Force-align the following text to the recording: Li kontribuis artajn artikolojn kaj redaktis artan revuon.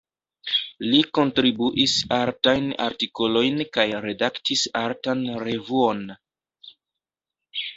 Li 0.91 1.01
kontribuis 1.17 1.93
artajn 2.17 2.65
artikolojn 2.85 3.61
kaj 3.77 3.87
redaktis 4.07 4.65
artan 4.81 5.23
revuon. 5.45 6.03